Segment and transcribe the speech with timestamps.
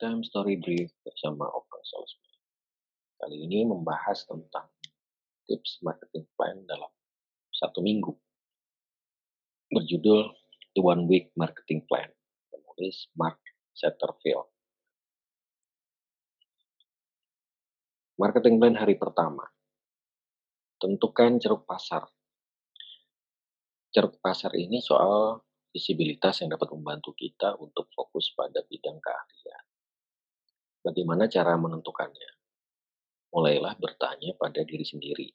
[0.00, 2.32] Time Story Brief bersama Open Salesman.
[3.20, 4.72] Kali ini membahas tentang
[5.44, 6.88] tips marketing plan dalam
[7.52, 8.16] satu minggu.
[9.68, 10.32] Berjudul
[10.72, 12.08] The One Week Marketing Plan,
[12.48, 13.44] penulis Mark
[13.76, 14.48] Satterfield.
[18.16, 19.52] Marketing plan hari pertama.
[20.80, 22.08] Tentukan ceruk pasar.
[23.92, 25.44] Ceruk pasar ini soal
[25.76, 29.69] visibilitas yang dapat membantu kita untuk fokus pada bidang keahlian.
[30.80, 32.30] Bagaimana cara menentukannya?
[33.36, 35.28] Mulailah bertanya pada diri sendiri.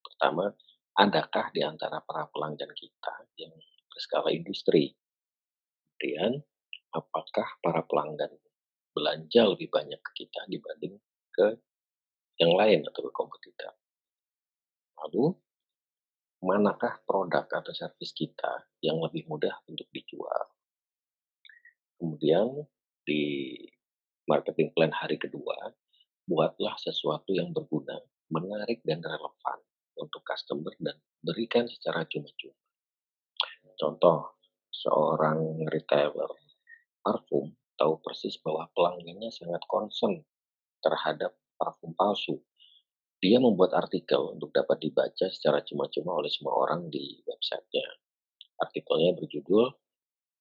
[0.00, 0.48] Pertama,
[0.94, 3.50] adakah di antara para pelanggan kita yang
[3.90, 4.94] berskala industri?
[5.98, 6.38] Kemudian,
[6.94, 8.30] apakah para pelanggan
[8.94, 10.94] belanja lebih banyak ke kita dibanding
[11.34, 11.58] ke
[12.38, 13.74] yang lain atau ke kompetitor?
[15.02, 15.34] Lalu,
[16.44, 20.54] manakah produk atau servis kita yang lebih mudah untuk dijual.
[21.98, 22.62] Kemudian
[23.02, 23.56] di
[24.24, 25.72] marketing plan hari kedua,
[26.24, 28.00] buatlah sesuatu yang berguna,
[28.32, 29.58] menarik dan relevan
[30.00, 32.56] untuk customer dan berikan secara cuma-cuma.
[33.74, 34.38] Contoh,
[34.70, 36.30] seorang retailer
[37.04, 40.22] parfum tahu persis bahwa pelanggannya sangat concern
[40.80, 42.40] terhadap parfum palsu
[43.24, 47.88] dia membuat artikel untuk dapat dibaca secara cuma-cuma oleh semua orang di websitenya.
[48.60, 49.72] Artikelnya berjudul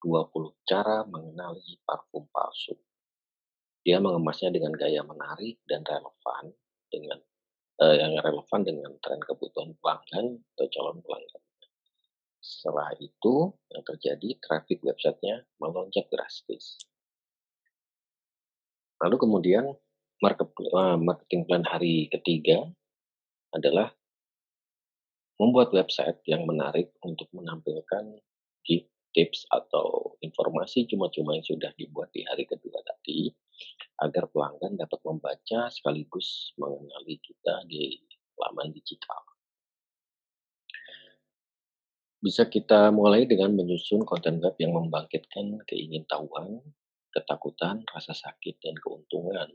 [0.03, 2.75] 20 cara mengenali parfum palsu.
[3.83, 6.55] Dia mengemasnya dengan gaya menarik dan relevan
[6.87, 7.19] dengan
[7.83, 11.43] eh, yang relevan dengan tren kebutuhan pelanggan atau calon pelanggan.
[12.43, 16.75] Setelah itu, yang terjadi, traffic websitenya melonjak drastis.
[18.99, 19.75] Lalu kemudian
[20.23, 22.63] Eh, marketing plan hari ketiga
[23.51, 23.91] adalah
[25.35, 28.23] membuat website yang menarik untuk menampilkan
[29.13, 33.29] tips atau informasi cuma-cuma yang sudah dibuat di hari kedua tadi
[34.01, 37.99] agar pelanggan dapat membaca sekaligus mengenali kita di
[38.35, 39.21] laman digital.
[42.23, 46.63] Bisa kita mulai dengan menyusun konten web yang membangkitkan keingintahuan,
[47.11, 49.51] ketakutan, rasa sakit, dan keuntungan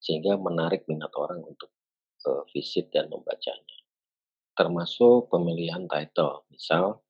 [0.00, 1.68] sehingga menarik minat orang untuk
[2.24, 3.78] uh, visit dan membacanya.
[4.56, 7.04] Termasuk pemilihan title, misal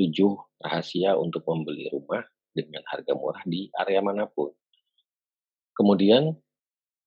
[0.00, 0.16] 7
[0.64, 4.50] rahasia untuk membeli rumah dengan harga murah di area mana pun.
[5.74, 6.34] Kemudian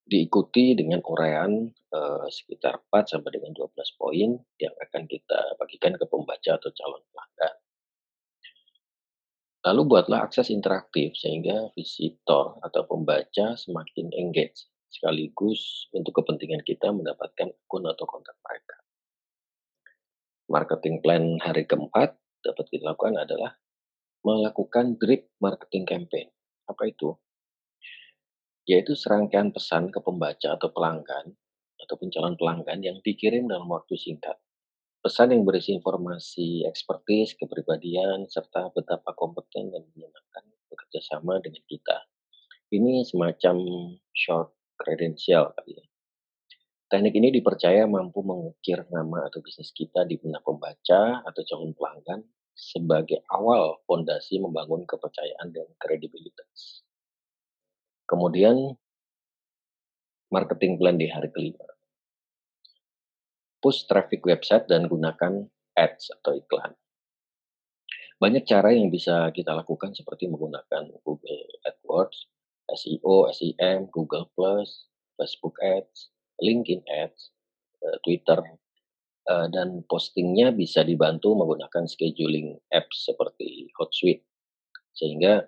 [0.07, 6.05] diikuti dengan uraian uh, sekitar 4 sampai dengan 12 poin yang akan kita bagikan ke
[6.07, 7.55] pembaca atau calon pelanggan.
[9.67, 17.51] Lalu buatlah akses interaktif sehingga visitor atau pembaca semakin engage sekaligus untuk kepentingan kita mendapatkan
[17.51, 18.77] akun atau kontak mereka.
[20.47, 23.59] Marketing plan hari keempat dapat kita lakukan adalah
[24.23, 26.31] melakukan drip marketing campaign.
[26.71, 27.19] Apa itu?
[28.67, 31.31] Yaitu serangkaian pesan ke pembaca atau pelanggan
[31.79, 34.35] ataupun calon pelanggan yang dikirim dalam waktu singkat.
[34.99, 41.97] Pesan yang berisi informasi ekspertis, kepribadian, serta betapa kompeten dan menyenangkan bekerja sama dengan kita.
[42.67, 43.55] Ini semacam
[44.11, 45.85] short kredensial kali ya.
[46.87, 52.23] Teknik ini dipercaya mampu mengukir nama atau bisnis kita di benak pembaca atau calon pelanggan
[52.55, 56.86] sebagai awal fondasi membangun kepercayaan dan kredibilitas.
[58.07, 58.71] Kemudian
[60.31, 61.63] marketing plan di hari kelima.
[63.59, 65.43] Push traffic website dan gunakan
[65.75, 66.71] ads atau iklan.
[68.17, 72.25] Banyak cara yang bisa kita lakukan seperti menggunakan Google AdWords,
[72.73, 74.89] SEO, SEM, Google Plus,
[75.21, 76.09] Facebook Ads,
[76.41, 77.29] LinkedIn Ads,
[77.85, 78.41] eh, Twitter,
[79.29, 84.25] eh, dan postingnya bisa dibantu menggunakan scheduling apps seperti Hotsuite,
[84.97, 85.45] sehingga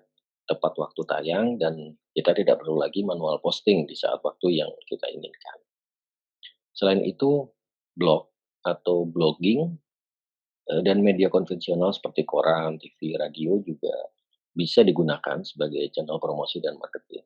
[0.50, 5.06] tepat waktu tayang dan kita tidak perlu lagi manual posting di saat waktu yang kita
[5.06, 5.58] inginkan.
[6.74, 7.46] Selain itu,
[7.94, 8.26] blog
[8.66, 9.78] atau blogging
[10.74, 13.94] eh, dan media konvensional seperti koran, TV, radio juga
[14.50, 17.22] bisa digunakan sebagai channel promosi dan marketing.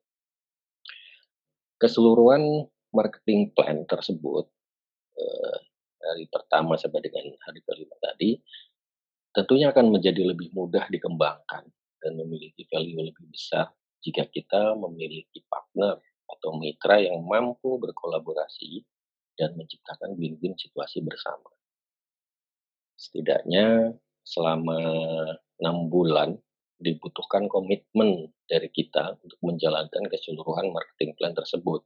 [1.81, 4.45] Keseluruhan marketing plan tersebut
[5.17, 5.57] eh,
[5.97, 8.37] dari pertama sampai dengan hari kelima tadi
[9.35, 11.65] tentunya akan menjadi lebih mudah dikembangkan
[12.05, 13.73] dan memiliki value lebih besar
[14.05, 15.97] jika kita memiliki partner
[16.29, 18.85] atau mitra yang mampu berkolaborasi
[19.41, 21.49] dan menciptakan win-win situasi bersama.
[22.95, 24.79] Setidaknya selama
[25.59, 26.37] enam bulan
[26.77, 31.81] dibutuhkan komitmen dari kita untuk menjalankan keseluruhan marketing plan tersebut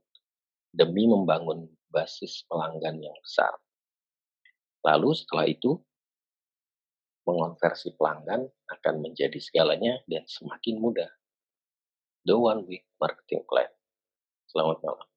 [0.74, 3.54] demi membangun basis pelanggan yang besar.
[4.84, 5.80] Lalu setelah itu,
[7.28, 11.12] mengonversi pelanggan akan menjadi segalanya dan semakin mudah.
[12.24, 13.68] The One Week Marketing Plan.
[14.48, 15.08] Selamat malam.